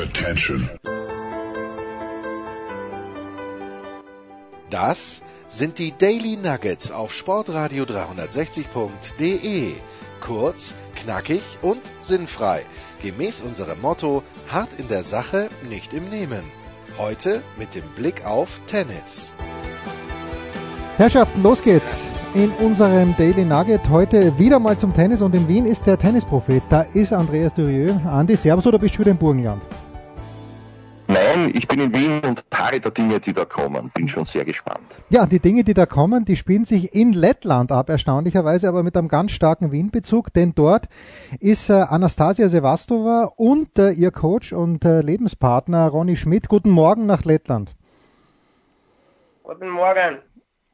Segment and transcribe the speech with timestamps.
[0.00, 0.70] Attention.
[4.70, 9.74] Das sind die Daily Nuggets auf Sportradio 360.de.
[10.22, 12.64] Kurz, knackig und sinnfrei.
[13.02, 16.44] Gemäß unserem Motto: hart in der Sache, nicht im Nehmen.
[16.96, 19.34] Heute mit dem Blick auf Tennis.
[20.96, 23.90] Herrschaften, los geht's in unserem Daily Nugget.
[23.90, 26.62] Heute wieder mal zum Tennis und in Wien ist der Tennisprophet.
[26.70, 28.00] Da ist Andreas Durieux.
[28.06, 29.62] Andi, Servus oder bist du wieder im Burgenland?
[31.40, 33.90] Nein, ich bin in Wien und harre der Dinge, die da kommen.
[33.94, 34.84] Bin schon sehr gespannt.
[35.08, 38.96] Ja, die Dinge, die da kommen, die spielen sich in Lettland ab, erstaunlicherweise, aber mit
[38.96, 40.88] einem ganz starken Wien-Bezug, denn dort
[41.38, 46.48] ist äh, Anastasia Sevastova und äh, ihr Coach und äh, Lebenspartner Ronny Schmidt.
[46.48, 47.74] Guten Morgen nach Lettland.
[49.42, 50.18] Guten Morgen.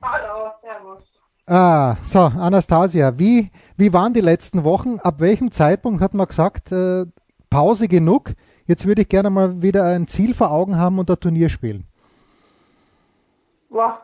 [0.03, 1.05] Hallo, servus.
[1.49, 4.99] Ah, so, Anastasia, wie, wie waren die letzten Wochen?
[4.99, 7.07] Ab welchem Zeitpunkt hat man gesagt, äh,
[7.57, 8.35] Pause genug?
[8.67, 11.87] Jetzt würde ich gerne mal wieder ein Ziel vor Augen haben und ein Turnier spielen.
[13.71, 14.03] Boah,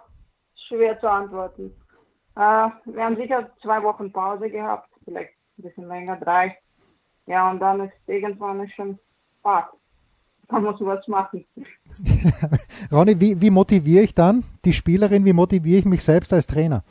[0.69, 1.71] schwer zu antworten.
[2.35, 6.57] Äh, wir haben sicher zwei Wochen Pause gehabt, vielleicht ein bisschen länger, drei.
[7.27, 8.99] Ja, und dann ist irgendwann schon
[9.43, 9.69] Fahrt.
[10.49, 11.45] Da muss man was machen.
[12.91, 16.85] Ronny, wie, wie motiviere ich dann die Spielerin, wie motiviere ich mich selbst als Trainer?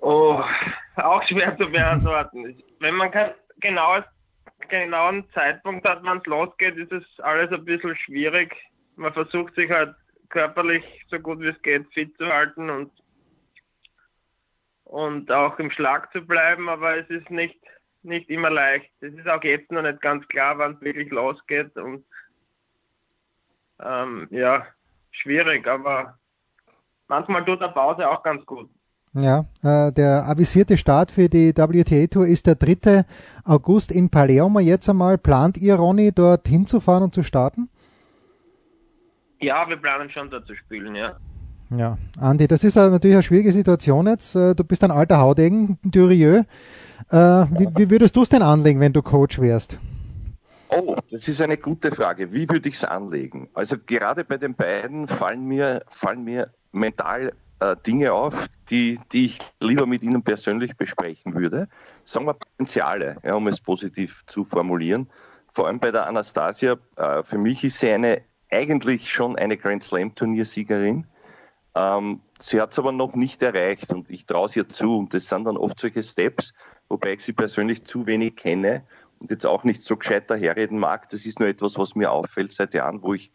[0.00, 0.40] Oh,
[0.96, 2.60] auch schwer zu beantworten.
[2.80, 4.02] Wenn man kein genaues,
[4.68, 8.54] genauen Zeitpunkt hat, wann es losgeht, ist es alles ein bisschen schwierig.
[8.96, 9.94] Man versucht sich halt
[10.28, 12.92] körperlich so gut wie es geht fit zu halten und,
[14.84, 17.60] und auch im Schlag zu bleiben, aber es ist nicht,
[18.02, 18.90] nicht immer leicht.
[19.00, 22.04] Es ist auch jetzt noch nicht ganz klar, wann es wirklich losgeht und
[23.80, 24.66] ähm, ja,
[25.10, 26.18] schwierig, aber
[27.08, 28.70] manchmal tut eine Pause auch ganz gut.
[29.14, 33.04] Ja, äh, der avisierte Start für die WTA Tour ist der 3.
[33.44, 34.58] August in Palermo.
[34.58, 37.68] Jetzt einmal plant ihr, Ronny, dort hinzufahren und zu starten?
[39.40, 41.16] Ja, wir planen schon dort zu spielen, ja.
[41.70, 44.34] Ja, Andi, das ist natürlich eine schwierige Situation jetzt.
[44.34, 46.44] Äh, du bist ein alter Haudegen, Durieux.
[47.10, 49.78] Äh, wie, wie würdest du es denn anlegen, wenn du Coach wärst?
[50.70, 52.32] Oh, das ist eine gute Frage.
[52.32, 53.48] Wie würde ich es anlegen?
[53.54, 57.32] Also gerade bei den beiden fallen mir, fallen mir mental
[57.64, 58.34] äh, Dinge auf,
[58.70, 61.68] die, die ich lieber mit Ihnen persönlich besprechen würde.
[62.04, 65.08] Sagen wir Potenziale, ja, um es positiv zu formulieren.
[65.52, 69.84] Vor allem bei der Anastasia, äh, für mich ist sie eine, eigentlich schon eine Grand
[69.84, 71.06] Slam Turniersiegerin.
[71.74, 74.98] Ähm, sie hat es aber noch nicht erreicht und ich traue es ihr zu.
[74.98, 76.52] Und das sind dann oft solche Steps,
[76.88, 78.82] wobei ich sie persönlich zu wenig kenne
[79.20, 81.08] und jetzt auch nicht so gescheit daherreden mag.
[81.10, 83.30] Das ist nur etwas, was mir auffällt seit Jahren, wo ich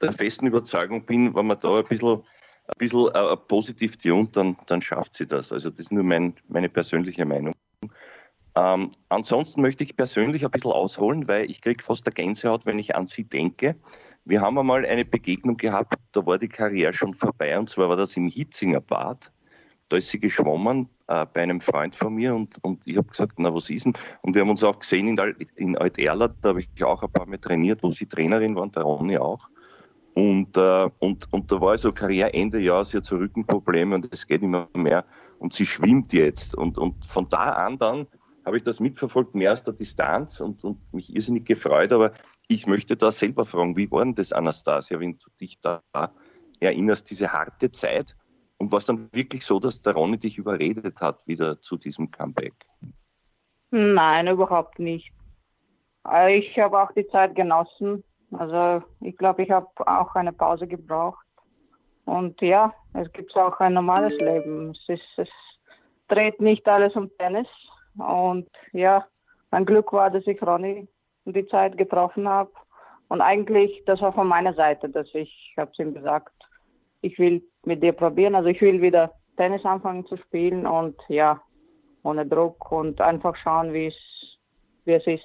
[0.00, 2.22] der festen Überzeugung bin, wenn man da ein bisschen
[2.66, 5.52] ein bisschen äh, positiv tunt, dann, dann schafft sie das.
[5.52, 7.54] Also das ist nur mein, meine persönliche Meinung.
[8.56, 12.78] Ähm, ansonsten möchte ich persönlich ein bisschen ausholen, weil ich kriege fast eine Gänsehaut, wenn
[12.78, 13.74] ich an sie denke.
[14.24, 17.96] Wir haben einmal eine Begegnung gehabt, da war die Karriere schon vorbei und zwar war
[17.96, 19.30] das im Hitzinger Bad.
[19.90, 23.34] Da ist sie geschwommen äh, bei einem Freund von mir und, und ich habe gesagt,
[23.38, 23.92] na was ist denn?
[24.22, 25.18] Und wir haben uns auch gesehen in,
[25.56, 28.84] in Alt-Erlat, da habe ich auch ein paar Mal trainiert, wo sie Trainerin waren, der
[28.84, 29.48] Ronny auch.
[30.14, 34.26] Und, äh, und, und da war also Karriereende, ja, sie hat so Rückenprobleme und es
[34.26, 35.04] geht immer mehr.
[35.40, 36.54] Und sie schwimmt jetzt.
[36.54, 38.06] Und, und von da an dann
[38.46, 41.92] habe ich das mitverfolgt, mehr aus der Distanz und, und mich irrsinnig gefreut.
[41.92, 42.12] Aber
[42.46, 45.82] ich möchte da selber fragen, wie war denn das, Anastasia, wenn du dich da
[46.60, 48.16] erinnerst, diese harte Zeit?
[48.58, 52.12] Und war es dann wirklich so, dass der Ronny dich überredet hat, wieder zu diesem
[52.12, 52.54] Comeback?
[53.72, 55.12] Nein, überhaupt nicht.
[56.28, 58.04] Ich habe auch die Zeit genossen
[58.38, 61.24] also ich glaube, ich habe auch eine Pause gebraucht.
[62.04, 64.70] Und ja, es gibt auch ein normales Leben.
[64.70, 65.28] Es, ist, es
[66.08, 67.48] dreht nicht alles um Tennis.
[67.96, 69.06] Und ja,
[69.50, 70.88] mein Glück war, dass ich Ronny
[71.24, 72.52] die Zeit getroffen habe.
[73.08, 76.32] Und eigentlich, das war von meiner Seite, dass ich, habe es ihm gesagt,
[77.00, 78.34] ich will mit dir probieren.
[78.34, 81.40] Also ich will wieder Tennis anfangen zu spielen und ja,
[82.02, 83.86] ohne Druck und einfach schauen, wie
[84.86, 85.24] es, ist.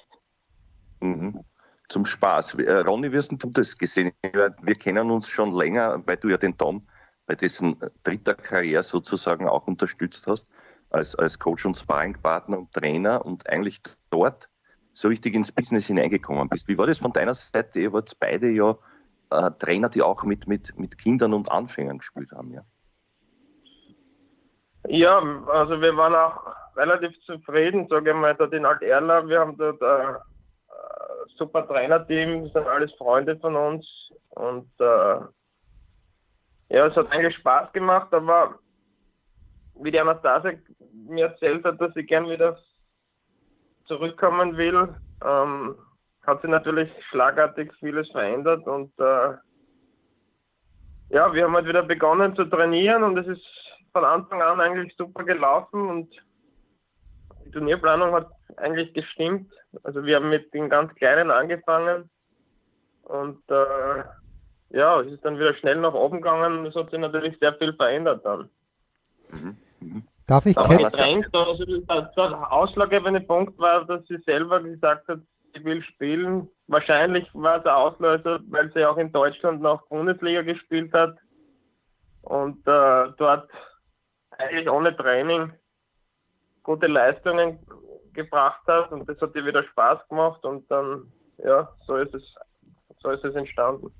[1.00, 1.44] Mhm
[1.90, 2.54] zum Spaß.
[2.54, 4.12] Äh, Ronny, wie hast du das gesehen?
[4.22, 6.86] Wir kennen uns schon länger, weil du ja den Tom
[7.26, 10.48] bei dessen dritter Karriere sozusagen auch unterstützt hast,
[10.90, 14.48] als, als Coach und Sparringpartner und Trainer und eigentlich dort
[14.94, 16.66] so richtig ins Business hineingekommen bist.
[16.66, 17.80] Wie war das von deiner Seite?
[17.80, 18.76] Ihr wart beide ja
[19.30, 22.62] äh, Trainer, die auch mit, mit, mit Kindern und Anfängern gespielt haben, ja?
[24.88, 25.18] Ja,
[25.52, 29.28] also wir waren auch relativ zufrieden, sage ich mal, dort in Alt-Erla.
[29.28, 30.18] Wir haben dort äh,
[31.36, 33.86] super Trainerteam, sind alles Freunde von uns
[34.30, 35.20] und äh,
[36.72, 38.58] ja, es hat eigentlich Spaß gemacht, aber
[39.74, 40.52] wie die Anastasia
[41.08, 42.58] mir erzählt hat, dass sie gern wieder
[43.86, 44.94] zurückkommen will,
[45.24, 45.76] ähm,
[46.26, 49.34] hat sich natürlich schlagartig vieles verändert und äh,
[51.08, 53.44] ja, wir haben halt wieder begonnen zu trainieren und es ist
[53.92, 56.14] von Anfang an eigentlich super gelaufen und
[57.50, 59.50] die Turnierplanung hat eigentlich gestimmt.
[59.82, 62.08] Also wir haben mit den ganz Kleinen angefangen
[63.02, 64.04] und äh,
[64.70, 66.64] ja, es ist dann wieder schnell nach oben gegangen.
[66.66, 68.48] Es hat sich natürlich sehr viel verändert dann.
[69.30, 69.56] Mhm.
[69.80, 70.02] Mhm.
[70.26, 75.18] Darf ich Aber Getränk, also der, der ausschlaggebende Punkt war, dass sie selber gesagt hat,
[75.54, 76.48] sie will spielen.
[76.68, 81.16] Wahrscheinlich war es ein Auslöser, weil sie auch in Deutschland noch Bundesliga gespielt hat
[82.22, 83.50] und äh, dort
[84.38, 85.52] eigentlich ohne Training
[86.62, 87.58] gute Leistungen
[88.12, 92.22] gebracht hat und das hat ihr wieder Spaß gemacht und dann, ja, so ist es,
[92.98, 93.92] so ist es entstanden.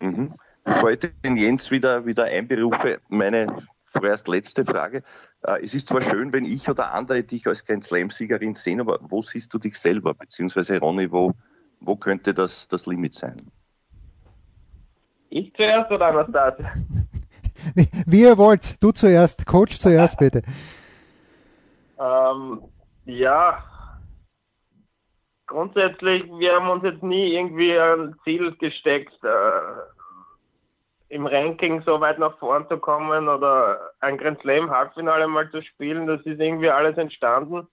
[0.00, 0.34] Mhm.
[0.64, 3.46] Bevor ich den Jens wieder, wieder einberufe, meine
[3.92, 5.02] vorerst letzte Frage.
[5.42, 8.98] Äh, es ist zwar schön, wenn ich oder andere dich als Grand Slam-Siegerin sehen, aber
[9.02, 10.14] wo siehst du dich selber?
[10.14, 11.32] Beziehungsweise Ronny, wo,
[11.80, 13.50] wo könnte das das Limit sein?
[15.30, 16.72] Ich zuerst oder Anastasia?
[18.06, 18.82] Wie ihr wollt.
[18.82, 19.46] Du zuerst.
[19.46, 20.42] Coach zuerst, bitte.
[22.02, 22.62] Ähm,
[23.04, 23.62] ja,
[25.46, 32.18] grundsätzlich, wir haben uns jetzt nie irgendwie ein Ziel gesteckt, äh, im Ranking so weit
[32.18, 36.06] nach vorn zu kommen oder ein Grand Slam Halbfinale mal zu spielen.
[36.06, 37.68] Das ist irgendwie alles entstanden.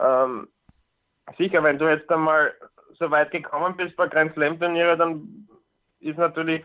[0.00, 0.48] Ähm,
[1.36, 2.54] sicher, wenn du jetzt einmal
[2.98, 5.46] so weit gekommen bist bei Grand Slam Turniere, dann
[6.00, 6.64] ist natürlich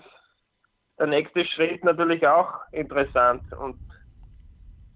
[0.98, 3.44] der nächste Schritt natürlich auch interessant.
[3.54, 3.78] Und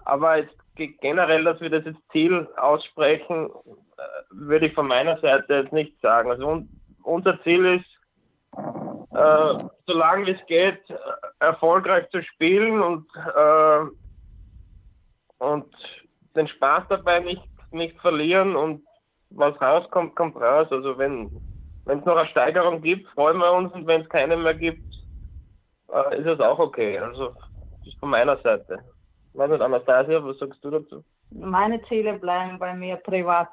[0.05, 4.01] aber jetzt generell, dass wir das jetzt Ziel aussprechen, äh,
[4.31, 6.29] würde ich von meiner Seite jetzt nicht sagen.
[6.29, 6.69] Also un
[7.03, 7.85] unser Ziel ist,
[9.13, 10.81] äh, solange es geht,
[11.39, 13.79] erfolgreich zu spielen und, äh,
[15.37, 15.71] und
[16.35, 18.83] den Spaß dabei nicht, nicht verlieren und
[19.29, 20.67] was rauskommt, kommt raus.
[20.71, 21.29] Also wenn
[21.85, 24.83] wenn es noch eine Steigerung gibt, freuen wir uns und wenn es keine mehr gibt,
[25.93, 26.97] äh, ist es auch okay.
[26.97, 28.79] Also das ist von meiner Seite.
[29.35, 31.03] Was nicht, Anastasia, was sagst du dazu?
[31.31, 33.49] Meine Ziele bleiben bei mir privat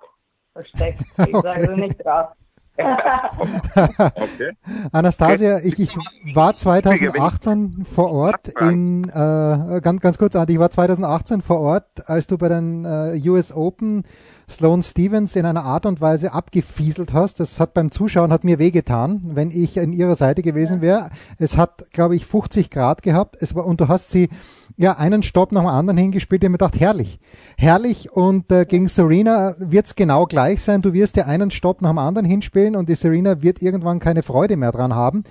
[0.52, 1.02] versteckt.
[1.26, 1.64] Ich okay.
[1.64, 2.29] sage nicht raus.
[2.79, 4.52] okay.
[4.93, 5.94] Anastasia, ich, ich
[6.34, 12.08] war 2018 vor Ort in, äh, ganz, ganz kurz, Andi, ich war 2018 vor Ort,
[12.08, 14.05] als du bei den äh, US Open
[14.53, 17.41] Sloane Stevens in einer Art und Weise abgefieselt hast.
[17.41, 21.11] Das hat beim Zuschauen hat mir wehgetan, wenn ich an ihrer Seite gewesen wäre.
[21.39, 23.37] Es hat, glaube ich, 50 Grad gehabt.
[23.41, 24.29] Es war, und du hast sie
[24.77, 26.43] ja einen Stopp nach dem anderen hingespielt.
[26.43, 27.19] Ich habe mir gedacht, herrlich.
[27.57, 28.13] Herrlich.
[28.13, 30.83] Und äh, gegen Serena wird es genau gleich sein.
[30.83, 34.23] Du wirst dir einen Stopp nach dem anderen hinspielen und die Serena wird irgendwann keine
[34.23, 35.25] Freude mehr dran haben.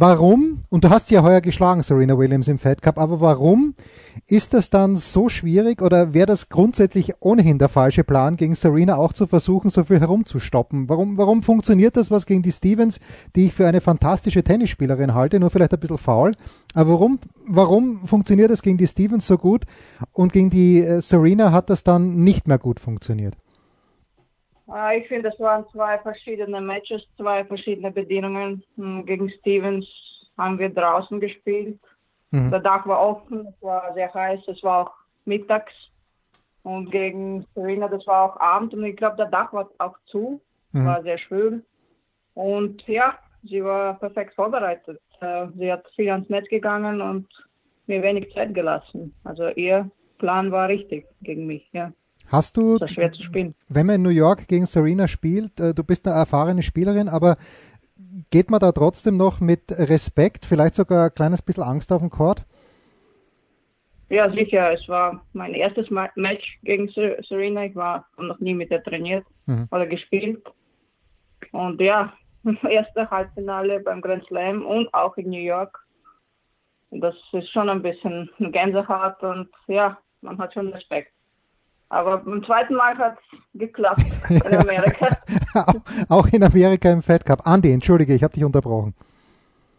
[0.00, 3.74] Warum, und du hast sie ja heuer geschlagen, Serena Williams im Fed Cup, aber warum
[4.28, 8.96] ist das dann so schwierig oder wäre das grundsätzlich ohnehin der falsche Plan, gegen Serena
[8.96, 10.88] auch zu versuchen, so viel herumzustoppen?
[10.88, 13.00] Warum, warum funktioniert das was gegen die Stevens,
[13.34, 16.36] die ich für eine fantastische Tennisspielerin halte, nur vielleicht ein bisschen faul?
[16.74, 17.18] Aber warum,
[17.48, 19.64] warum funktioniert das gegen die Stevens so gut
[20.12, 23.34] und gegen die äh, Serena hat das dann nicht mehr gut funktioniert?
[24.72, 28.62] Äh, ich finde, es waren zwei verschiedene Matches, zwei verschiedene Bedingungen.
[28.76, 29.86] Hm, gegen Stevens
[30.36, 31.80] haben wir draußen gespielt.
[32.30, 32.50] Mhm.
[32.50, 34.92] Der Dach war offen, es war sehr heiß, es war auch
[35.24, 35.72] mittags.
[36.62, 40.40] Und gegen Serena, das war auch Abend und ich glaube, der Dach war auch zu,
[40.72, 40.84] mhm.
[40.84, 41.64] war sehr schwül.
[42.34, 45.00] Und ja, sie war perfekt vorbereitet.
[45.20, 47.26] Äh, sie hat viel ans Netz gegangen und
[47.86, 49.14] mir wenig Zeit gelassen.
[49.24, 51.92] Also ihr Plan war richtig gegen mich, ja.
[52.30, 56.62] Hast du, wenn man in New York gegen Serena spielt, äh, du bist eine erfahrene
[56.62, 57.36] Spielerin, aber
[58.30, 62.10] geht man da trotzdem noch mit Respekt, vielleicht sogar ein kleines bisschen Angst auf den
[62.10, 62.42] Court?
[64.10, 64.72] Ja, sicher.
[64.72, 67.64] Es war mein erstes Match gegen Serena.
[67.64, 69.68] Ich war noch nie mit ihr trainiert mhm.
[69.70, 70.42] oder gespielt.
[71.52, 72.12] Und ja,
[72.68, 75.78] erste Halbfinale beim Grand Slam und auch in New York.
[76.90, 81.12] Das ist schon ein bisschen Gänsehaut und ja, man hat schon Respekt.
[81.90, 85.08] Aber beim zweiten Mal hat es geklappt in Amerika.
[86.08, 87.46] auch in Amerika im Fed Cup.
[87.46, 88.94] Andi, entschuldige, ich habe dich unterbrochen.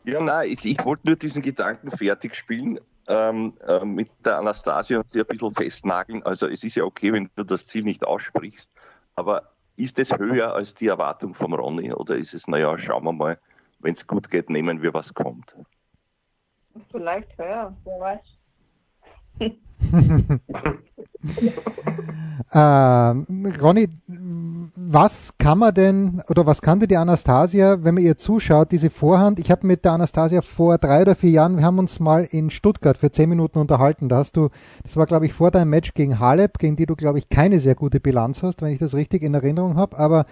[0.06, 5.00] Ja, nein, ich, ich wollte nur diesen Gedanken fertig spielen ähm, äh, mit der Anastasia
[5.00, 6.24] und dir ein bisschen festnageln.
[6.24, 8.72] Also es ist ja okay, wenn du das Ziel nicht aussprichst,
[9.16, 13.13] aber ist es höher als die Erwartung vom Ronny oder ist es, naja, schauen wir
[13.13, 13.39] mal,
[13.80, 15.56] wenn es gut geht, nehmen wir, was kommt?
[16.92, 18.38] Vielleicht höher, wer weiß.
[22.51, 22.58] Äh,
[23.62, 23.89] Ronny,
[24.75, 29.39] was kann man denn oder was kannte die Anastasia, wenn man ihr zuschaut, diese Vorhand?
[29.39, 32.50] Ich habe mit der Anastasia vor drei oder vier Jahren, wir haben uns mal in
[32.50, 34.10] Stuttgart für zehn Minuten unterhalten.
[34.10, 34.50] Da hast du,
[34.84, 37.60] das war glaube ich vor deinem Match gegen Halep, gegen die du glaube ich keine
[37.60, 39.98] sehr gute Bilanz hast, wenn ich das richtig in Erinnerung habe.
[39.98, 40.25] Aber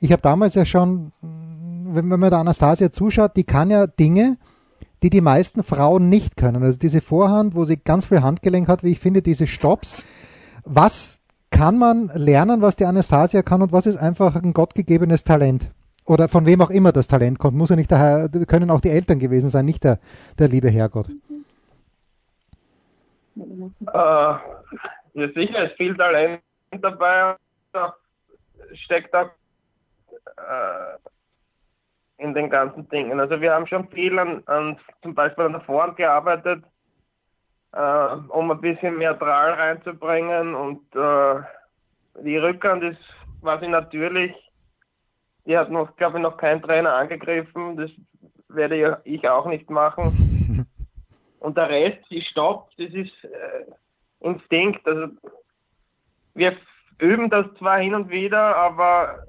[0.00, 4.36] ich habe damals ja schon, wenn man der Anastasia zuschaut, die kann ja Dinge,
[5.02, 6.62] die die meisten Frauen nicht können.
[6.62, 9.94] Also diese Vorhand, wo sie ganz viel Handgelenk hat, wie ich finde, diese Stops.
[10.64, 15.70] Was kann man lernen, was die Anastasia kann und was ist einfach ein gottgegebenes Talent?
[16.04, 17.56] Oder von wem auch immer das Talent kommt.
[17.56, 20.00] Muss ja nicht daher, können auch die Eltern gewesen sein, nicht der,
[20.38, 21.08] der liebe Herrgott.
[23.36, 24.40] Äh, ja,
[25.14, 26.40] sicher ist viel Talent
[26.80, 27.36] dabei.
[28.74, 29.30] Steckt auch
[30.36, 30.98] äh,
[32.22, 33.20] in den ganzen Dingen.
[33.20, 36.62] Also wir haben schon viel an, an zum Beispiel an der Vorhand gearbeitet
[37.72, 40.54] äh, um ein bisschen mehr Drall reinzubringen.
[40.54, 41.42] Und äh,
[42.22, 43.00] die Rückhand ist
[43.40, 44.34] quasi natürlich.
[45.46, 47.76] Die hat noch, glaube ich, noch kein Trainer angegriffen.
[47.76, 47.90] Das
[48.48, 50.66] werde ich auch nicht machen.
[51.40, 53.64] Und der Rest, die Stopp, das ist äh,
[54.20, 54.86] Instinkt.
[54.86, 55.08] Also
[56.34, 56.56] wir
[56.98, 59.26] üben das zwar hin und wieder, aber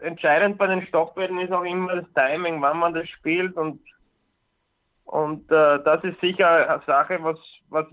[0.00, 3.80] entscheidend bei den Stoppbällen ist auch immer das Timing, wann man das spielt und
[5.04, 7.36] und äh, das ist sicher eine Sache, was,
[7.68, 7.84] was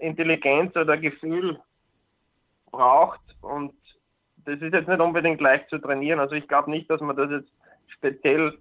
[0.00, 1.60] Intelligenz oder Gefühl
[2.70, 3.20] braucht.
[3.42, 3.74] Und
[4.46, 6.20] das ist jetzt nicht unbedingt leicht zu trainieren.
[6.20, 7.52] Also ich glaube nicht, dass man das jetzt
[7.88, 8.58] speziell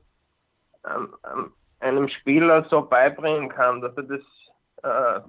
[0.86, 4.22] ähm, ähm, einem Spieler so beibringen kann, dass er das
[4.84, 5.22] äh,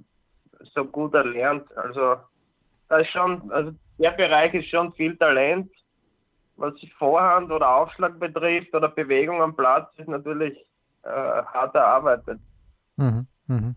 [0.74, 1.70] so gut erlernt.
[1.76, 2.16] Also
[2.88, 5.70] da ist schon, also der Bereich ist schon viel Talent.
[6.58, 10.58] Was Vorhand oder Aufschlag betrifft oder Bewegung am Platz, ist natürlich
[11.04, 12.40] äh, hart erarbeitet.
[12.96, 13.74] Mhm, mhm.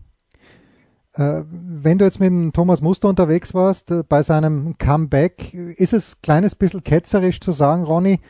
[1.14, 6.14] Äh, wenn du jetzt mit Thomas Muster unterwegs warst, äh, bei seinem Comeback, ist es
[6.14, 8.20] ein kleines bisschen ketzerisch zu sagen, Ronny,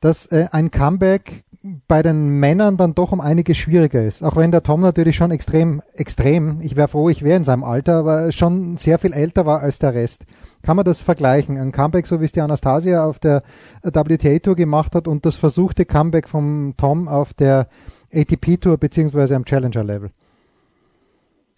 [0.00, 1.44] dass äh, ein Comeback
[1.88, 4.22] bei den Männern dann doch um einiges schwieriger ist.
[4.22, 7.64] Auch wenn der Tom natürlich schon extrem, extrem, ich wäre froh, ich wäre in seinem
[7.64, 10.26] Alter, aber schon sehr viel älter war als der Rest.
[10.62, 11.58] Kann man das vergleichen?
[11.58, 13.42] Ein Comeback, so wie es die Anastasia auf der
[13.82, 17.66] WTA Tour gemacht hat und das versuchte Comeback vom Tom auf der
[18.12, 20.10] ATP Tour beziehungsweise am Challenger Level?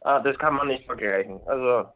[0.02, 1.40] Ah, das kann man nicht vergleichen.
[1.46, 1.88] Also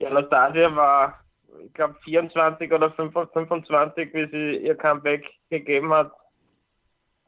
[0.00, 1.20] die Anastasia war,
[1.64, 6.12] ich glaube 24 oder 25, wie sie ihr Comeback gegeben hat.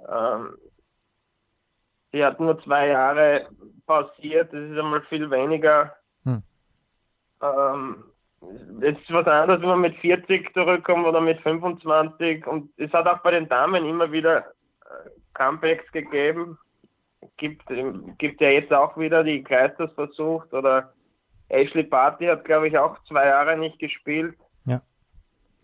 [0.01, 0.57] Ähm,
[2.13, 3.49] sie hat nur zwei Jahre
[3.87, 5.95] pausiert, das ist einmal viel weniger.
[6.25, 6.43] Hm.
[7.43, 8.05] Ähm,
[8.41, 12.47] es ist was anderes, wenn man mit 40 zurückkommt oder mit 25.
[12.47, 14.45] Und es hat auch bei den Damen immer wieder
[15.35, 16.59] Comebacks gegeben.
[17.37, 17.65] Gibt,
[18.19, 20.93] gibt ja jetzt auch wieder die Kleisters versucht oder
[21.49, 24.37] Ashley Party hat, glaube ich, auch zwei Jahre nicht gespielt.
[24.65, 24.81] Ja.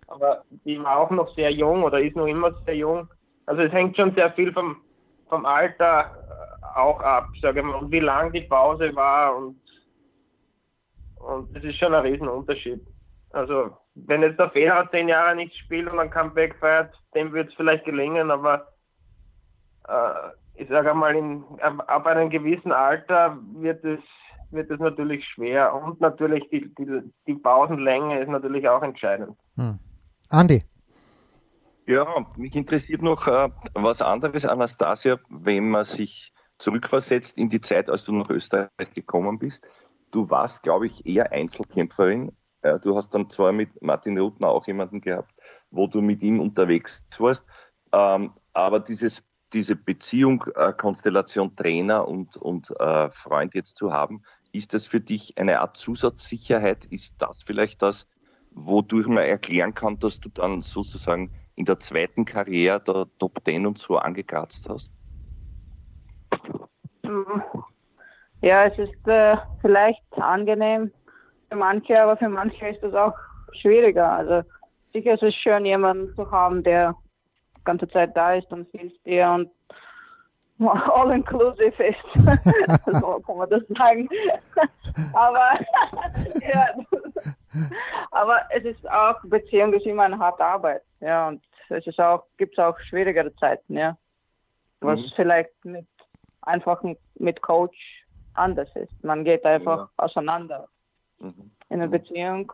[0.09, 3.09] Aber die war auch noch sehr jung oder ist noch immer sehr jung.
[3.47, 4.77] Also es hängt schon sehr viel vom,
[5.29, 9.61] vom Alter äh, auch ab, sage ich mal, und wie lang die Pause war und
[11.25, 12.81] und das ist schon ein Riesenunterschied.
[13.31, 17.49] Also wenn jetzt der Federer zehn Jahre nicht spielt und ein Comeback feiert, dem wird
[17.49, 18.69] es vielleicht gelingen, aber
[19.89, 24.01] äh, ich sage einmal, in, ab einem gewissen Alter wird es,
[24.51, 29.37] wird es natürlich schwer und natürlich die, die, die Pausenlänge ist natürlich auch entscheidend.
[29.57, 29.79] Hm.
[30.31, 30.63] Andi.
[31.87, 37.91] Ja, mich interessiert noch äh, was anderes, Anastasia, wenn man sich zurückversetzt in die Zeit,
[37.91, 39.69] als du nach Österreich gekommen bist.
[40.15, 42.31] Du warst, glaube ich, eher Einzelkämpferin.
[42.63, 45.35] Äh, du hast dann zwar mit Martin Rutner auch jemanden gehabt,
[45.73, 47.45] wo du mit ihm unterwegs warst.
[47.93, 50.45] Ähm, aber dieses diese Beziehung,
[50.79, 55.77] Konstellation Trainer und, und äh, Freund jetzt zu haben, ist das für dich eine Art
[55.77, 56.85] Zusatzsicherheit?
[56.87, 58.07] Ist das vielleicht das,
[58.51, 63.67] wodurch man erklären kann, dass du dann sozusagen in der zweiten Karriere der Top Ten
[63.67, 64.93] und so angekratzt hast?
[68.45, 70.93] Ja, es ist äh, vielleicht angenehm
[71.49, 73.15] für manche, aber für manche ist es auch
[73.53, 74.07] schwieriger.
[74.07, 74.47] Also
[74.93, 76.95] sicher ist es schön, jemanden zu haben, der
[77.65, 79.51] ganze Zeit da ist und hilft dir und
[80.91, 82.05] all inclusive ist.
[83.01, 84.11] so kann man das sagen.
[85.15, 85.59] aber,
[86.43, 86.67] ja,
[88.11, 90.83] aber es ist auch, Beziehung ist immer eine harte Arbeit.
[91.01, 93.97] Ja, und es ist auch, gibt es auch schwierigere Zeiten, ja.
[94.81, 95.13] Was mhm.
[95.17, 95.87] vielleicht mit,
[96.43, 96.83] einfach
[97.15, 98.04] mit Coach
[98.35, 99.05] anders ist.
[99.05, 99.91] Man geht einfach ja.
[99.97, 100.69] auseinander
[101.19, 101.51] mhm.
[101.69, 102.53] in einer Beziehung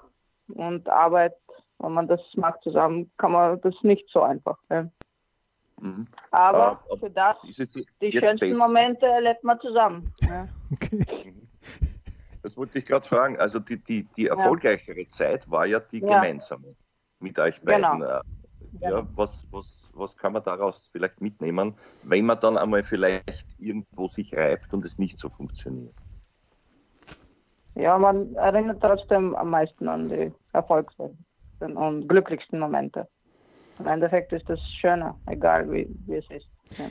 [0.48, 1.36] und Arbeit
[1.80, 4.58] wenn man das macht zusammen, kann man das nicht so einfach.
[4.70, 4.88] Ja.
[5.80, 6.06] Mhm.
[6.30, 7.36] Aber äh, für das,
[8.00, 8.56] die schönsten besser?
[8.58, 10.12] Momente erlebt man zusammen.
[10.20, 10.48] Ja.
[10.72, 11.34] Okay.
[12.42, 13.40] Das wollte ich gerade fragen.
[13.40, 15.08] Also die, die, die erfolgreichere ja.
[15.08, 16.76] Zeit war ja die gemeinsame
[17.18, 17.82] mit euch beiden.
[17.82, 18.20] Genau.
[18.80, 18.90] Ja.
[18.90, 19.08] ja.
[19.14, 24.36] was, was, was kann man daraus vielleicht mitnehmen, wenn man dann einmal vielleicht irgendwo sich
[24.36, 25.94] reibt und es nicht so funktioniert?
[27.74, 31.16] Ja, man erinnert trotzdem am meisten an die erfolgreichsten
[31.76, 33.08] und glücklichsten Momente.
[33.78, 36.48] Im Endeffekt ist das schöner, egal wie, wie es ist.
[36.78, 36.86] Ja.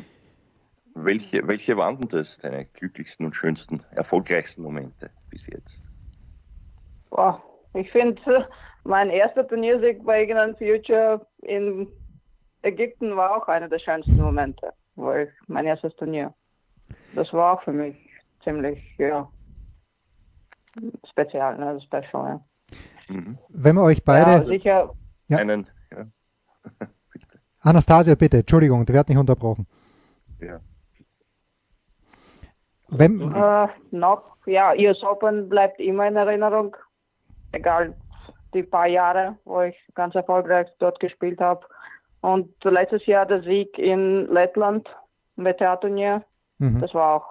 [0.96, 5.80] Welche, welche waren denn das, deine glücklichsten und schönsten, erfolgreichsten Momente bis jetzt?
[7.12, 7.42] Boah,
[7.74, 8.48] ich finde,
[8.84, 11.88] mein erster Turniersieg bei Ignorant Future in
[12.62, 16.34] Ägypten war auch einer der schönsten Momente, wo ich mein erstes Turnier.
[17.16, 17.96] Das war auch für mich
[18.44, 19.30] ziemlich, ja,
[21.10, 22.42] spezial, ne, special, ja.
[23.08, 23.38] Mhm.
[23.50, 24.32] Wenn wir euch beide.
[24.32, 24.94] Ja, sicher.
[25.28, 25.38] Ja.
[25.38, 26.06] Einen, ja.
[27.62, 29.68] Anastasia, bitte, Entschuldigung, der wird nicht unterbrochen.
[30.40, 30.60] Ja.
[32.90, 36.76] Wenn, äh, noch, ja, US Open bleibt immer in Erinnerung,
[37.52, 37.96] egal
[38.54, 41.66] die paar Jahre, wo ich ganz erfolgreich dort gespielt habe.
[42.22, 44.90] Und letztes Jahr der Sieg in Lettland
[45.38, 46.24] im WTA-Turnier,
[46.58, 46.82] mhm.
[46.82, 47.28] das war auch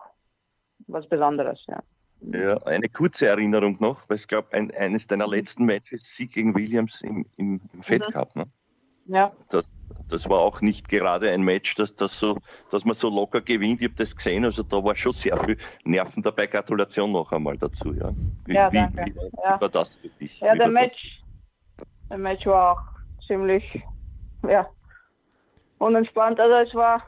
[0.87, 1.82] was Besonderes, ja.
[2.20, 6.54] Ja, eine kurze Erinnerung noch, weil ich glaube, ein, eines deiner letzten Matches, Sieg gegen
[6.54, 8.12] Williams im, im, im Fed mhm.
[8.12, 8.46] Cup, ne?
[9.06, 9.32] Ja.
[9.50, 9.64] Das,
[10.08, 12.38] das, war auch nicht gerade ein Match, dass, das so,
[12.70, 13.80] dass man so locker gewinnt.
[13.80, 16.46] Ich habe das gesehen, also da war schon sehr viel Nerven dabei.
[16.46, 17.92] Gratulation noch einmal dazu.
[17.94, 18.10] Ja,
[18.46, 19.04] wie, ja danke.
[19.06, 19.60] Wie, wie ja.
[19.60, 20.40] war das für dich?
[20.40, 21.22] Ja, der Match,
[22.10, 22.82] der Match war auch
[23.26, 23.82] ziemlich,
[24.46, 24.68] ja,
[25.78, 26.40] unentspannt.
[26.40, 27.02] Also es war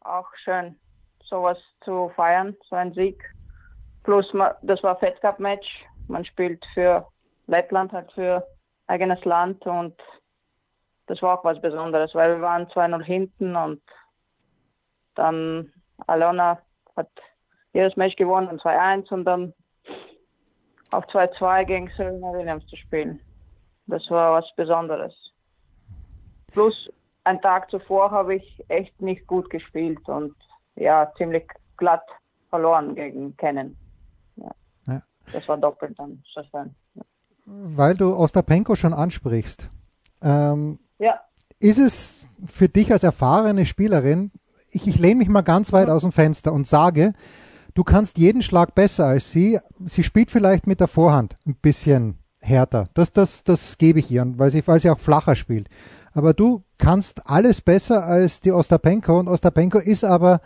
[0.00, 0.76] auch schön,
[1.24, 3.22] sowas zu feiern, so ein Sieg.
[4.02, 4.30] Plus,
[4.62, 5.84] das war Fed Cup Match.
[6.08, 7.06] Man spielt für
[7.46, 8.46] Lettland, halt für
[8.86, 9.94] eigenes Land und
[11.06, 13.82] das war auch was Besonderes, weil wir waren 2-0 hinten und
[15.14, 15.72] dann
[16.06, 16.58] Alona
[16.96, 17.10] hat
[17.72, 19.52] jedes Match gewonnen, 2-1 und dann
[20.90, 23.20] auf 2-2 gegen Serena Williams zu spielen.
[23.86, 25.14] Das war was Besonderes.
[26.52, 26.90] Plus,
[27.24, 30.34] einen Tag zuvor habe ich echt nicht gut gespielt und
[30.76, 31.46] ja, ziemlich
[31.76, 32.04] glatt
[32.48, 33.76] verloren gegen Kennen.
[34.36, 34.50] Ja.
[34.86, 35.02] ja.
[35.32, 36.22] Das war doppelt dann.
[37.46, 39.70] Weil du Ostapenko schon ansprichst.
[40.24, 41.20] Ähm, ja.
[41.60, 44.32] Ist es für dich als erfahrene Spielerin,
[44.70, 47.12] ich, ich lehne mich mal ganz weit aus dem Fenster und sage,
[47.74, 49.60] du kannst jeden Schlag besser als sie.
[49.86, 52.88] Sie spielt vielleicht mit der Vorhand ein bisschen härter.
[52.94, 55.68] Das, das, das gebe ich ihr, weil sie, weil sie auch flacher spielt.
[56.12, 60.40] Aber du kannst alles besser als die Ostapenko und Ostapenko ist aber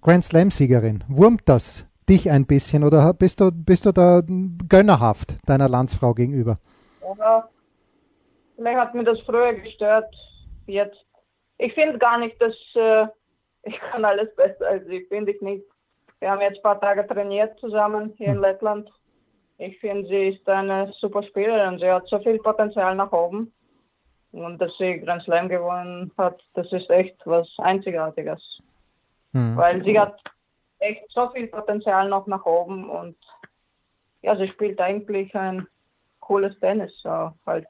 [0.00, 1.04] Grand Slam Siegerin.
[1.08, 4.22] Wurmt das dich ein bisschen oder bist du, bist du da
[4.68, 6.56] gönnerhaft deiner Landsfrau gegenüber?
[7.18, 7.48] Ja,
[8.58, 10.12] vielleicht hat mir das früher gestört.
[10.66, 11.06] Jetzt,
[11.58, 13.06] ich finde gar nicht, dass äh,
[13.62, 15.64] ich kann alles besser als sie, finde ich nicht.
[16.20, 18.42] Wir haben jetzt ein paar Tage trainiert zusammen hier in hm.
[18.42, 18.90] Lettland.
[19.58, 21.78] Ich finde, sie ist eine super Spielerin.
[21.78, 23.52] Sie hat so viel Potenzial nach oben.
[24.32, 28.60] Und dass sie Grand Slam gewonnen hat, das ist echt was Einzigartiges.
[29.32, 29.56] Mhm.
[29.56, 30.20] Weil sie hat
[30.80, 33.16] echt so viel Potenzial noch nach oben und
[34.22, 35.66] ja, sie spielt eigentlich ein
[36.20, 37.66] cooles Tennis, so halt.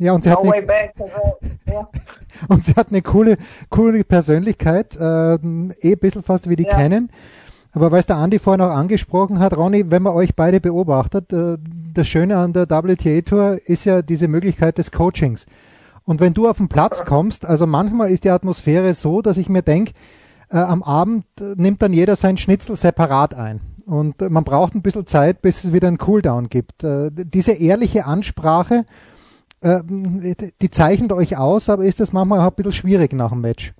[0.00, 1.36] Ja, und sie, no hat eine, back, also,
[1.66, 1.88] ja.
[2.48, 3.36] und sie hat eine coole,
[3.68, 6.74] coole Persönlichkeit, äh, eh ein bisschen fast wie die ja.
[6.74, 7.10] kennen.
[7.72, 11.32] Aber weil es der Andi vorhin auch angesprochen hat, Ronny, wenn man euch beide beobachtet,
[11.34, 11.58] äh,
[11.92, 15.44] das Schöne an der WTA Tour ist ja diese Möglichkeit des Coachings.
[16.04, 19.50] Und wenn du auf den Platz kommst, also manchmal ist die Atmosphäre so, dass ich
[19.50, 19.92] mir denke,
[20.50, 23.60] äh, am Abend nimmt dann jeder sein Schnitzel separat ein.
[23.84, 26.84] Und man braucht ein bisschen Zeit, bis es wieder einen Cooldown gibt.
[26.84, 28.86] Äh, diese ehrliche Ansprache,
[29.62, 29.80] äh,
[30.60, 33.72] die zeichnet euch aus, aber ist das manchmal auch ein bisschen schwierig nach dem Match?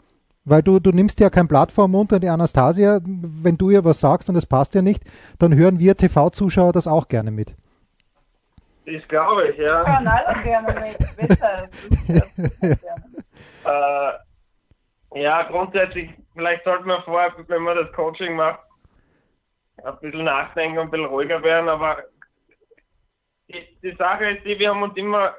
[0.44, 3.84] Weil du, du nimmst ja kein Blatt vor Mund und die Anastasia, wenn du ihr
[3.84, 5.02] was sagst und es passt ja nicht,
[5.38, 7.54] dann hören wir TV-Zuschauer das auch gerne mit.
[8.84, 9.86] Ich glaube ich, ja.
[9.86, 11.70] Hören alle gerne mit, bitte.
[13.64, 18.60] äh, ja, grundsätzlich, vielleicht sollte man vorher, wenn man das Coaching macht,
[19.84, 21.98] ein bisschen nachdenken und ein bisschen ruhiger werden, aber
[23.48, 25.34] die, die Sache ist die, wir haben uns immer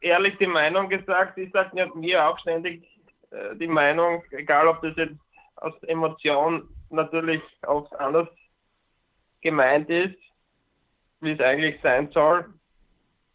[0.00, 2.84] ehrlich die Meinung gesagt, ich sage ja mir auch ständig,
[3.30, 5.18] äh, die Meinung, egal ob das jetzt
[5.56, 8.28] aus Emotion natürlich auch anders
[9.40, 10.18] gemeint ist,
[11.20, 12.46] wie es eigentlich sein soll.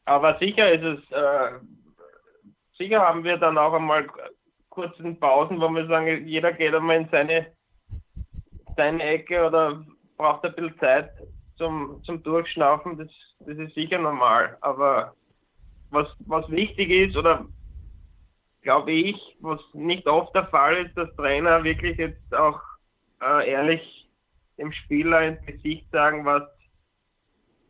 [0.06, 1.60] Aber sicher ist es, äh,
[2.78, 4.08] sicher haben wir dann auch einmal
[4.70, 7.48] kurzen Pausen, wo wir sagen, jeder geht einmal in seine,
[8.76, 9.86] seine Ecke oder
[10.18, 11.12] braucht ein bisschen Zeit
[11.58, 12.98] zum, zum Durchschnaufen.
[12.98, 13.08] Das,
[13.40, 14.58] das ist sicher normal.
[14.62, 15.16] Aber
[15.94, 17.46] was, was wichtig ist oder
[18.62, 22.60] glaube ich, was nicht oft der Fall ist, dass Trainer wirklich jetzt auch
[23.22, 24.10] äh, ehrlich
[24.58, 26.44] dem Spieler ins Gesicht sagen, was,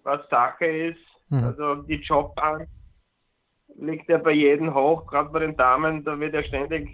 [0.03, 1.43] was Sache ist, mhm.
[1.43, 2.71] also die Jobangst.
[3.75, 6.89] liegt ja bei jedem hoch, gerade bei den Damen, da wird ja ständig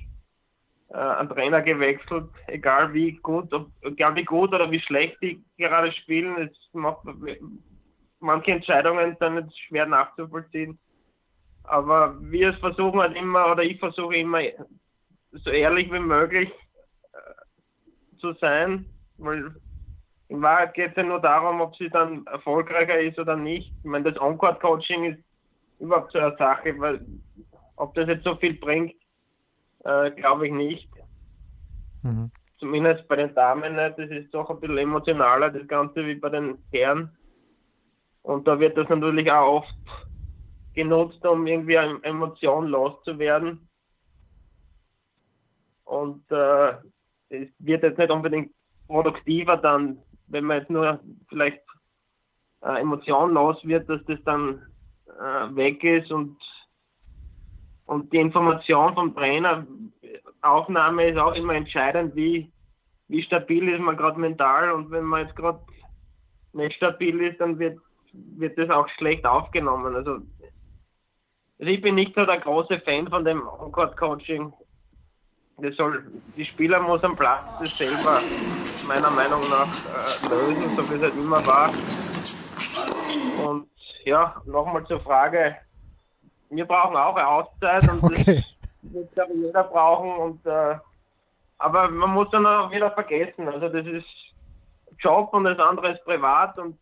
[0.90, 5.44] äh, ein Trainer gewechselt, egal wie gut, ob, egal wie gut oder wie schlecht die
[5.58, 7.06] gerade spielen, es macht
[8.20, 10.78] manche Entscheidungen dann jetzt schwer nachzuvollziehen.
[11.70, 14.40] Aber wir versuchen halt immer, oder ich versuche immer
[15.32, 16.50] so ehrlich wie möglich
[17.14, 18.86] äh, zu sein,
[19.20, 19.54] weil
[20.30, 23.72] in Wahrheit geht es ja nur darum, ob sie dann erfolgreicher ist oder nicht.
[23.84, 25.24] Ich meine, das On-Court-Coaching ist
[25.80, 27.06] überhaupt so eine Sache, weil
[27.76, 28.96] ob das jetzt so viel bringt,
[29.84, 30.90] äh, glaube ich nicht.
[32.02, 32.32] Mhm.
[32.58, 34.00] Zumindest bei den Damen nicht.
[34.00, 37.16] Das ist doch ein bisschen emotionaler, das Ganze, wie bei den Herren.
[38.24, 40.09] Und da wird das natürlich auch oft
[40.80, 43.68] genutzt, um irgendwie emotionlos zu werden.
[45.84, 46.70] Und äh,
[47.30, 48.52] es wird jetzt nicht unbedingt
[48.88, 51.62] produktiver dann, wenn man jetzt nur vielleicht
[52.62, 54.66] äh, emotionlos wird, dass das dann
[55.08, 56.38] äh, weg ist und
[57.86, 59.66] und die Information vom Trainer,
[60.44, 62.52] Aufnahme ist auch immer entscheidend, wie,
[63.08, 65.60] wie stabil ist man gerade mental und wenn man jetzt gerade
[66.54, 67.80] nicht stabil ist, dann wird,
[68.14, 69.96] wird das auch schlecht aufgenommen.
[69.96, 70.20] Also,
[71.60, 74.54] also ich bin nicht so der große Fan von dem On-Court-Coaching.
[75.58, 76.06] Das soll,
[76.38, 78.22] die Spieler muss am Platz das selber
[78.88, 81.74] meiner Meinung nach äh, lösen, so wie es halt immer war.
[83.46, 83.68] Und
[84.06, 85.58] ja, nochmal zur Frage,
[86.50, 88.44] wir brauchen auch eine Auszeit und okay.
[88.82, 90.78] das wird glaube jeder brauchen und äh,
[91.58, 94.08] aber man muss dann auch wieder vergessen, also das ist
[94.98, 96.78] Job und das andere ist privat und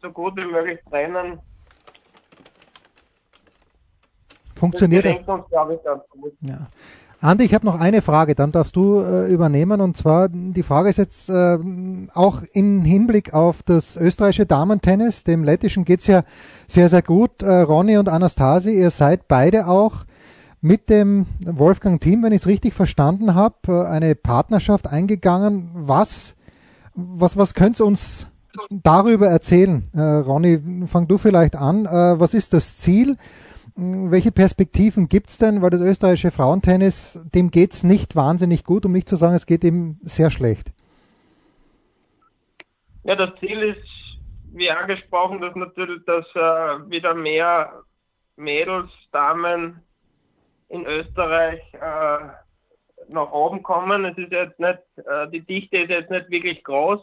[0.00, 1.40] so gut wie möglich trennen.
[4.56, 5.12] Funktioniert das?
[5.26, 6.32] Uns, ich, ganz gut.
[6.40, 6.68] Ja.
[7.20, 9.80] Andi, ich habe noch eine Frage, dann darfst du äh, übernehmen.
[9.80, 11.58] Und zwar, die Frage ist jetzt äh,
[12.14, 15.24] auch im Hinblick auf das österreichische Damentennis.
[15.24, 16.24] Dem lettischen geht's ja
[16.68, 17.42] sehr, sehr gut.
[17.42, 20.04] Äh, Ronny und Anastasi, ihr seid beide auch
[20.60, 25.70] mit dem Wolfgang Team, wenn ich es richtig verstanden habe, äh, eine Partnerschaft eingegangen.
[25.74, 26.34] Was,
[26.94, 28.26] was, was könnt ihr uns
[28.70, 29.88] darüber erzählen?
[29.94, 31.86] Äh, Ronny, fang du vielleicht an.
[31.86, 33.16] Äh, was ist das Ziel?
[33.76, 35.60] Welche Perspektiven gibt es denn?
[35.60, 39.46] Weil das österreichische Frauentennis, dem geht es nicht wahnsinnig gut, um nicht zu sagen, es
[39.46, 40.72] geht ihm sehr schlecht.
[43.04, 43.86] Ja, das Ziel ist,
[44.52, 47.82] wie angesprochen, dass natürlich, dass äh, wieder mehr
[48.36, 49.82] Mädels, Damen
[50.68, 52.28] in Österreich äh,
[53.08, 54.06] nach oben kommen.
[54.06, 57.00] Es ist jetzt nicht, äh, die Dichte ist jetzt nicht wirklich groß.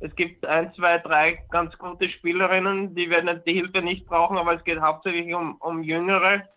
[0.00, 4.54] Es gibt ein, zwei, drei ganz gute Spielerinnen, die werden die Hilfe nicht brauchen, aber
[4.54, 6.48] es geht hauptsächlich um, um Jüngere.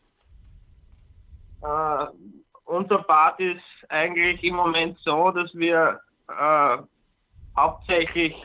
[1.62, 2.06] Äh,
[2.65, 6.78] unser Part ist eigentlich im Moment so, dass wir äh,
[7.56, 8.36] hauptsächlich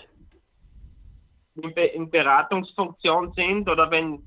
[1.57, 4.22] in, Be in, Beratungsfunktion sind oder wenn,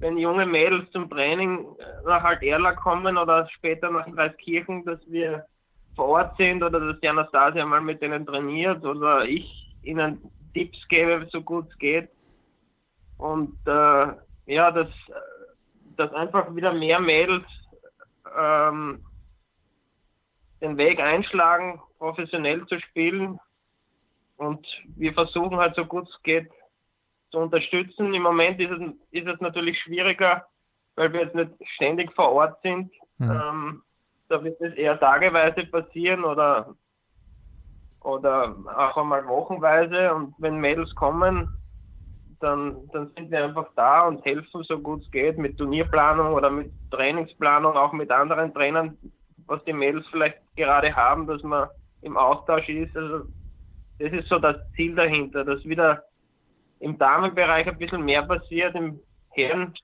[0.00, 1.66] wenn junge Mädels zum Training
[2.04, 5.46] nach Alterla kommen oder später nach Dreiskirchen, dass wir
[5.94, 10.78] vor Ort sind oder dass die Anastasia mal mit denen trainiert oder ich ihnen Tipps
[10.88, 12.10] gebe, so gut es geht.
[13.16, 14.06] Und äh,
[14.46, 14.88] ja, dass,
[15.96, 17.44] dass einfach wieder mehr Mädels
[18.36, 19.04] ähm,
[20.60, 23.38] den Weg einschlagen, professionell zu spielen.
[24.36, 26.48] Und wir versuchen halt so gut es geht
[27.30, 28.14] zu unterstützen.
[28.14, 30.46] Im Moment ist es, ist es natürlich schwieriger,
[30.94, 32.92] weil wir jetzt nicht ständig vor Ort sind.
[33.18, 33.30] Mhm.
[33.30, 33.82] Ähm,
[34.28, 36.74] da wird es eher tageweise passieren oder
[38.08, 41.48] oder auch einmal wochenweise und wenn Mädels kommen,
[42.40, 46.48] dann, dann sind wir einfach da und helfen so gut es geht mit Turnierplanung oder
[46.48, 48.96] mit Trainingsplanung, auch mit anderen Trainern,
[49.46, 51.68] was die Mädels vielleicht gerade haben, dass man
[52.00, 52.96] im Austausch ist.
[52.96, 53.26] Also
[53.98, 56.04] das ist so das Ziel dahinter, dass wieder
[56.80, 59.74] im Damenbereich ein bisschen mehr passiert, im Herren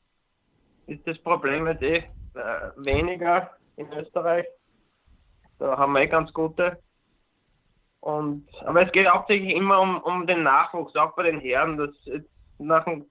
[0.87, 4.47] ist das Problem jetzt eh äh, weniger in Österreich.
[5.59, 6.79] Da haben wir eh ganz gute.
[8.05, 11.89] Und, aber es geht hauptsächlich immer um, um den Nachwuchs, auch bei den Herren, dass,
[12.59, 13.07] nach dem,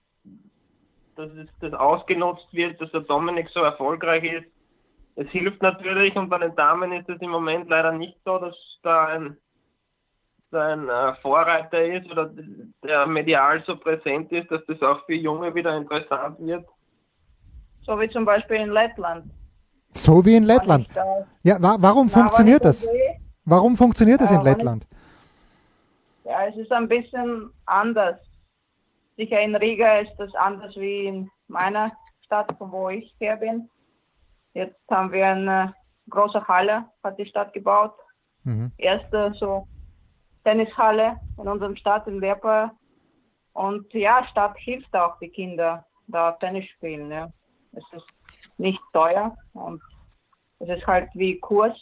[1.15, 4.45] dass es, das ausgenutzt wird, dass der Dominik so erfolgreich ist.
[5.15, 8.55] Es hilft natürlich und bei den Damen ist es im Moment leider nicht so, dass
[8.83, 9.35] da ein,
[10.51, 12.29] da ein äh, Vorreiter ist oder
[12.83, 16.67] der medial so präsent ist, dass das auch für Junge wieder interessant wird.
[17.81, 19.25] So wie zum Beispiel in Lettland.
[19.95, 20.87] So wie in Lettland.
[21.41, 22.87] Ja, wa warum funktioniert das?
[23.45, 24.87] Warum funktioniert das in Lettland?
[26.23, 28.19] Ja, es ist ein bisschen anders.
[29.17, 31.91] Sicher in Riga ist das anders wie in meiner
[32.25, 33.69] Stadt, von wo ich her bin.
[34.53, 35.73] Jetzt haben wir eine
[36.09, 37.93] große Halle, hat die Stadt gebaut.
[38.43, 38.71] Mhm.
[38.77, 39.67] Erste so
[40.43, 42.71] Tennishalle in unserem Stadt in Lepa.
[43.53, 47.11] Und ja, Stadt hilft auch die Kinder da Tennis spielen.
[47.11, 47.29] Ja.
[47.73, 48.07] Es ist
[48.57, 49.81] nicht teuer und
[50.59, 51.77] es ist halt wie Kurs.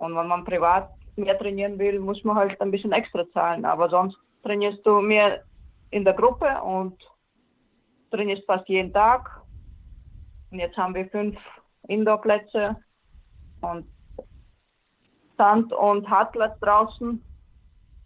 [0.00, 3.64] Und wenn man privat mehr trainieren will, muss man halt ein bisschen extra zahlen.
[3.66, 5.42] Aber sonst trainierst du mehr
[5.90, 6.98] in der Gruppe und
[8.10, 9.28] trainierst fast jeden Tag.
[10.50, 11.36] Und jetzt haben wir fünf
[11.88, 12.76] Indoor-Plätze
[13.60, 13.86] und
[15.36, 17.22] Sand- und Hartplatz draußen.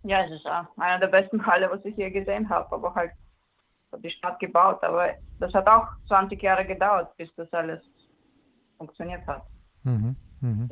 [0.03, 3.13] Ja, es ist einer der besten Halle, was ich je gesehen habe, aber halt
[3.99, 4.83] die Stadt gebaut.
[4.83, 7.81] Aber das hat auch 20 Jahre gedauert, bis das alles
[8.79, 9.45] funktioniert hat.
[9.85, 10.69] Mhm, mh.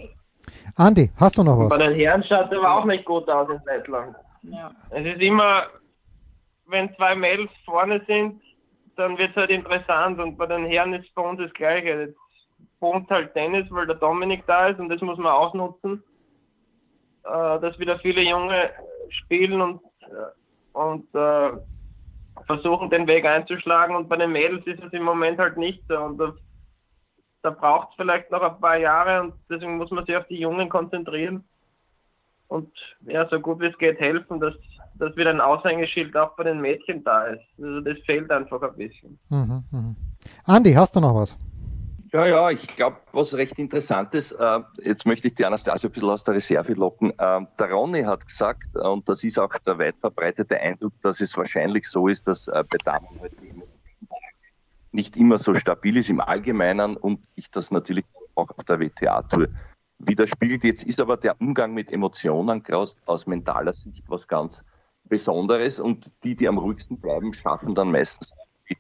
[0.77, 1.69] Andi, hast du noch was?
[1.69, 4.17] Bei den Herren schaut es aber auch nicht gut aus in Lettland.
[4.43, 4.71] Ja.
[4.91, 5.67] Es ist immer,
[6.67, 8.41] wenn zwei Mädels vorne sind,
[8.97, 11.89] dann wird es halt interessant und bei den Herren ist es bei uns das Gleiche.
[11.89, 12.17] Jetzt
[12.81, 16.03] pumpt halt Tennis, weil der Dominik da ist und das muss man ausnutzen,
[17.25, 18.71] äh, dass wieder viele Junge
[19.09, 21.53] spielen und, äh, und äh,
[22.47, 25.99] versuchen den Weg einzuschlagen und bei den Mädels ist es im Moment halt nicht so
[25.99, 26.33] und da,
[27.43, 30.39] da braucht es vielleicht noch ein paar Jahre und deswegen muss man sich auf die
[30.39, 31.45] Jungen konzentrieren
[32.53, 32.71] und
[33.07, 34.55] ja, so gut wie es geht helfen, dass,
[34.97, 37.43] dass wieder ein Aushängeschild auch bei den Mädchen da ist.
[37.59, 39.19] Also das fehlt einfach ein bisschen.
[39.31, 39.95] Mhm, mh.
[40.45, 41.37] Andi, hast du noch was?
[42.13, 45.93] Ja, ja, ich glaube, was recht interessant ist, äh, jetzt möchte ich die Anastasia ein
[45.93, 47.11] bisschen aus der Reserve locken.
[47.19, 51.23] Äh, der Ronny hat gesagt, äh, und das ist auch der weit verbreitete Eindruck, dass
[51.23, 53.33] es wahrscheinlich so ist, dass äh, bei Damen halt
[54.93, 59.49] nicht immer so stabil ist im Allgemeinen und ich das natürlich auch auf der WTA-Tour
[59.99, 60.65] widerspiegelt.
[60.65, 64.63] Jetzt ist aber der Umgang mit Emotionen aus, aus mentaler Sicht was ganz
[65.05, 68.31] Besonderes und die, die am ruhigsten bleiben, schaffen dann meistens
[68.69, 68.77] die,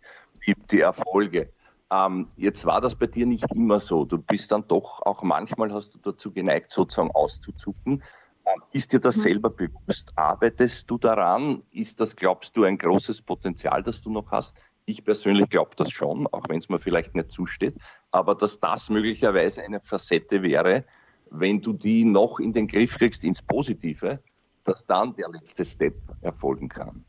[0.46, 1.50] die, die Erfolge.
[1.90, 4.04] Ähm, jetzt war das bei dir nicht immer so.
[4.04, 8.02] Du bist dann doch, auch manchmal hast du dazu geneigt, sozusagen auszuzucken.
[8.46, 9.20] Ähm, ist dir das mhm.
[9.20, 10.10] selber bewusst?
[10.16, 11.62] Arbeitest du daran?
[11.70, 14.54] Ist das, glaubst du, ein großes Potenzial, das du noch hast?
[14.84, 17.76] Ich persönlich glaube das schon, auch wenn es mir vielleicht nicht zusteht.
[18.10, 20.84] Aber dass das möglicherweise eine Facette wäre,
[21.30, 24.18] wenn du die noch in den Griff kriegst ins Positive,
[24.64, 27.04] dass dann der letzte Step erfolgen kann.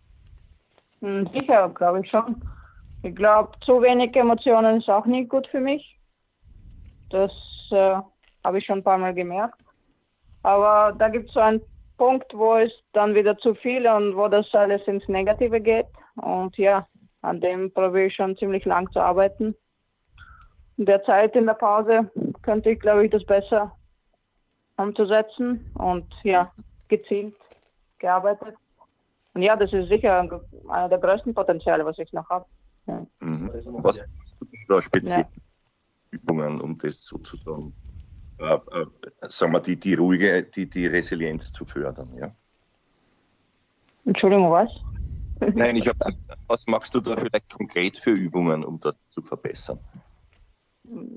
[1.02, 2.42] Hm, sicher, glaube ich schon.
[3.04, 6.00] Ich glaube, zu wenig Emotionen ist auch nicht gut für mich.
[7.10, 7.32] Das
[7.72, 7.98] äh,
[8.46, 9.60] habe ich schon ein paar Mal gemerkt.
[10.44, 11.62] Aber da gibt es so einen
[11.98, 15.88] Punkt, wo es dann wieder zu viel und wo das alles ins Negative geht.
[16.16, 16.88] Und ja,
[17.24, 19.56] an dem probiere ich schon ziemlich lang zu arbeiten.
[20.78, 23.76] In der Zeit in der Pause könnte ich, glaube ich, das besser
[24.78, 26.52] umzusetzen und ja,
[26.88, 27.36] gezielt
[28.00, 28.56] gearbeitet.
[29.34, 30.20] Und ja, das ist sicher
[30.70, 32.46] einer der größten Potenziale, was ich noch habe.
[32.88, 33.06] Ja.
[33.22, 33.52] Mhm.
[33.82, 34.00] Was
[34.68, 35.30] da speziell ja.
[36.12, 37.74] Übungen, um das sozusagen,
[38.40, 38.86] äh, äh,
[39.30, 42.36] sagen wir, die, die ruhige, die, die Resilienz zu fördern, ja?
[44.06, 44.70] Entschuldigung, was?
[45.54, 45.98] Nein, ich habe,
[46.48, 49.80] was machst du da vielleicht konkret für Übungen, um das zu verbessern?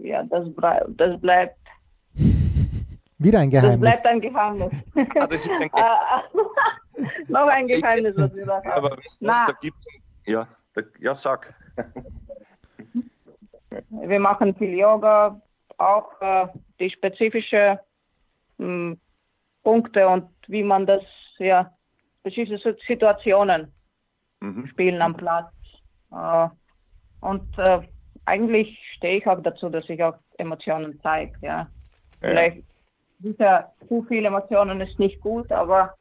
[0.02, 0.48] Ja, das,
[0.96, 1.58] das bleibt
[3.18, 3.80] wieder ein Geheimnis.
[3.80, 4.72] Das bleibt ein Geheimnis.
[5.18, 7.28] Ah, das ist ein Geheimnis.
[7.28, 8.70] Noch ein Geheimnis, was wir da haben.
[8.70, 9.84] Aber weißt du, da gibt's,
[10.26, 11.54] ja, da, ja, sag.
[13.90, 15.40] wir machen viel Yoga,
[15.78, 16.46] auch äh,
[16.78, 17.78] die spezifischen
[18.58, 18.98] hm,
[19.62, 21.02] Punkte und wie man das,
[21.38, 21.72] ja,
[22.20, 23.72] spezifische Situationen
[24.40, 24.66] mhm.
[24.68, 25.52] spielen am Platz.
[26.12, 26.48] Äh,
[27.20, 27.80] und äh,
[28.24, 31.58] eigentlich stehe ich auch dazu, dass ich auch Emotionen zeige, ja.
[31.58, 31.68] ja.
[32.20, 32.62] Vielleicht
[33.20, 35.94] sicher zu viele Emotionen ist nicht gut, aber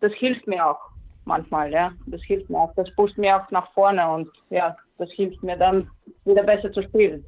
[0.00, 0.80] das hilft mir auch
[1.24, 1.92] manchmal, ja.
[2.06, 2.74] Das hilft mir auch.
[2.74, 5.90] Das pusht mir auch nach vorne und ja, das hilft mir dann
[6.24, 7.24] wieder besser zu spielen.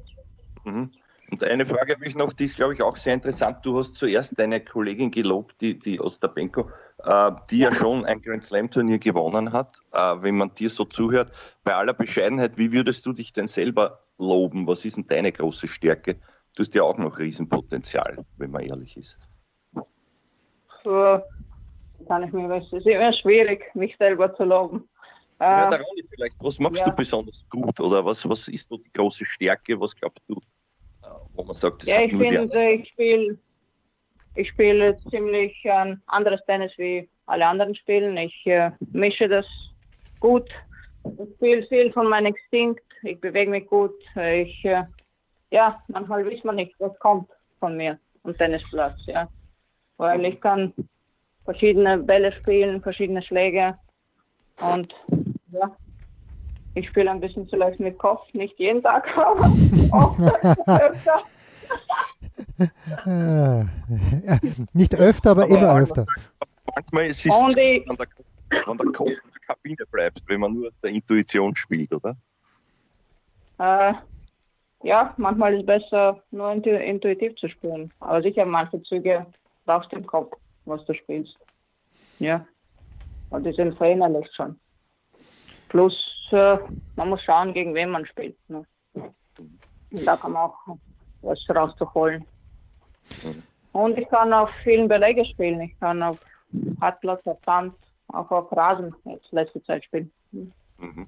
[0.63, 0.91] Mhm.
[1.29, 3.57] Und eine Frage habe ich noch, die ist, glaube ich, auch sehr interessant.
[3.63, 6.69] Du hast zuerst deine Kollegin gelobt, die, die Ostapenko,
[7.03, 9.77] äh, die ja schon ein Grand Slam Turnier gewonnen hat.
[9.91, 11.31] Äh, wenn man dir so zuhört,
[11.65, 14.67] bei aller Bescheidenheit, wie würdest du dich denn selber loben?
[14.67, 16.15] Was ist denn deine große Stärke?
[16.55, 19.17] Du hast ja auch noch Riesenpotenzial, wenn man ehrlich ist.
[20.83, 21.21] So,
[22.07, 24.87] kann ich mir, es ist immer schwierig, mich selber zu loben.
[25.39, 26.89] Ja, äh, vielleicht, was machst ja.
[26.89, 30.41] du besonders gut oder was, was ist so die große Stärke, was glaubst du,
[31.37, 33.37] wo man sagt, das Ja, ich finde, ich spiele
[34.35, 38.15] ich spiele ziemlich ein anderes Tennis wie alle anderen spielen.
[38.17, 39.45] Ich äh, mische das
[40.19, 40.47] gut.
[41.03, 42.83] Ich spiele viel von meinem Instinkt.
[43.01, 43.95] Ich bewege mich gut.
[44.15, 44.83] Ich, äh,
[45.49, 49.27] ja, manchmal weiß man nicht, was kommt von mir am Tennisplatz, ja
[49.97, 50.73] weil ich kann
[51.43, 53.77] verschiedene Bälle spielen, verschiedene Schläge
[54.59, 54.93] und
[55.51, 55.75] ja,
[56.77, 59.07] ich spiele ein bisschen vielleicht mit Kopf, nicht jeden Tag,
[59.91, 60.15] aber
[60.67, 61.23] öfter.
[64.73, 66.05] nicht öfter, aber, aber immer öfter.
[66.75, 67.81] Manchmal ist es, wenn der,
[68.65, 72.15] wenn der Kopf in der Kabine bleibt, wenn man nur der Intuition spielt, oder?
[73.57, 73.93] Äh,
[74.83, 77.91] ja, manchmal ist es besser, nur intuitiv zu spielen.
[77.99, 79.25] Aber sicher, manche Züge
[79.65, 80.33] brauchst du im Kopf,
[80.65, 81.35] was du spielst.
[82.19, 82.45] Ja.
[83.31, 84.59] Und die sind verinnerlicht schon.
[85.69, 86.57] Plus, äh,
[86.95, 88.37] man muss schauen, gegen wen man spielt.
[88.49, 88.65] Ne?
[88.93, 90.77] Und da kann man auch
[91.21, 92.25] was rauszuholen.
[93.71, 95.61] Und ich kann auf vielen Belege spielen.
[95.61, 96.19] Ich kann auf
[96.81, 97.75] Hartplatz, auf Sand,
[98.09, 100.11] auch auf Rasen jetzt letzte Zeit spielen.
[100.31, 101.07] Mhm.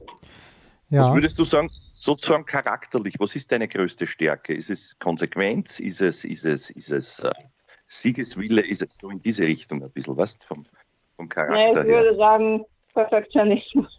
[0.90, 1.08] Ja.
[1.08, 4.54] Was würdest du sagen, sozusagen charakterlich, was ist deine größte Stärke?
[4.54, 5.80] Ist es Konsequenz?
[5.80, 7.32] Ist es, ist es, ist es äh,
[7.88, 8.62] Siegeswille?
[8.62, 10.66] Ist es so in diese Richtung ein bisschen, was vom,
[11.16, 11.84] vom Charakter nee, ich her?
[11.84, 13.99] Ich würde sagen Perfektionismus.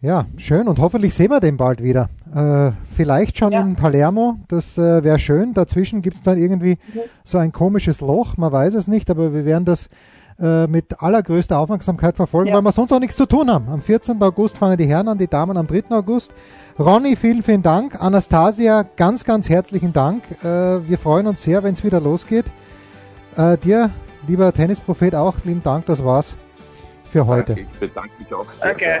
[0.00, 2.10] Ja, schön und hoffentlich sehen wir den bald wieder.
[2.34, 3.62] Äh, vielleicht schon ja.
[3.62, 5.54] in Palermo, das äh, wäre schön.
[5.54, 7.00] Dazwischen gibt es dann irgendwie mhm.
[7.24, 9.88] so ein komisches Loch, man weiß es nicht, aber wir werden das
[10.38, 12.56] äh, mit allergrößter Aufmerksamkeit verfolgen, ja.
[12.56, 13.68] weil wir sonst auch nichts zu tun haben.
[13.70, 14.20] Am 14.
[14.22, 15.84] August fangen die Herren an, die Damen am 3.
[15.90, 16.34] August.
[16.78, 17.98] Ronny, vielen, vielen Dank.
[18.02, 20.24] Anastasia, ganz, ganz herzlichen Dank.
[20.44, 22.44] Äh, wir freuen uns sehr, wenn es wieder losgeht.
[23.34, 23.90] Äh, dir,
[24.28, 25.86] lieber Tennisprophet, auch lieben Dank.
[25.86, 26.36] Das war's
[27.08, 27.54] für heute.
[27.54, 28.72] Danke, ich bedanke mich auch sehr.
[28.72, 29.00] Okay.